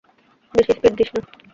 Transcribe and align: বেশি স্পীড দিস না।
বেশি 0.53 0.71
স্পীড 0.77 0.93
দিস 0.97 1.09
না। 1.15 1.21